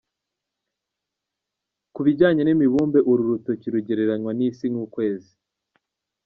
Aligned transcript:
Ku 1.93 1.99
bijyanye 2.05 2.41
n’imibumbe 2.43 2.99
uru 3.11 3.21
rutoki 3.29 3.67
rugereranywa 3.73 4.31
n’Isi 4.37 4.65
n’Ukwezi. 4.69 5.33